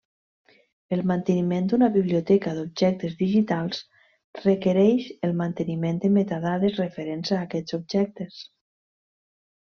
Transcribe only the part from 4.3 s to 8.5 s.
requereix el manteniment de metadades referents a aquests objectes.